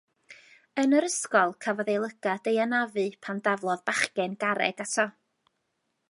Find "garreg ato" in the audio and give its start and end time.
4.45-5.05